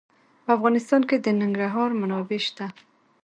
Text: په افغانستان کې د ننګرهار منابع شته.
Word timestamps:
په 0.45 0.51
افغانستان 0.57 1.01
کې 1.09 1.17
د 1.19 1.27
ننګرهار 1.39 1.89
منابع 2.01 2.39
شته. 2.47 2.65